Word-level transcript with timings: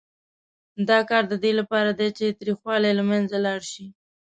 دا 0.89 0.99
کار 1.09 1.23
د 1.31 1.33
دې 1.43 1.51
لپاره 1.59 1.91
دی 1.99 2.09
چې 2.17 2.37
تریخوالی 2.39 2.87
یې 2.89 2.97
له 2.99 3.03
منځه 3.11 3.37
لاړ 3.45 3.61
شي. 3.71 3.85